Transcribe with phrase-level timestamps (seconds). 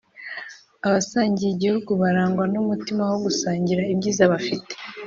[0.87, 4.73] Abasangiye igihugu barangwa n'umutima wo gusangira ibyiza bafite